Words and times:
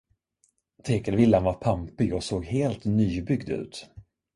Tegelvillan 0.83 1.43
var 1.43 1.53
pampig 1.53 2.13
och 2.13 2.23
såg 2.23 2.45
helt 2.45 2.85
nybyggd 2.85 3.49
ut. 3.49 3.89